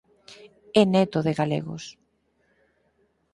[0.81, 1.83] É neto de galegos.